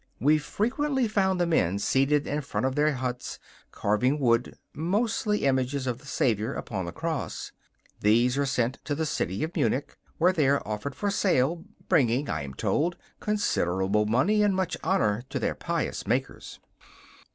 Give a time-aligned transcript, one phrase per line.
[0.19, 3.37] We frequently found the men seated in front of their huts,
[3.71, 7.51] carving wood, mostly images of the Saviour upon the cross.
[7.99, 12.31] These are sent to the city of Munich, where they are offered for sale, bringing,
[12.31, 16.59] I am told, considerable money and much honour to their pious makers.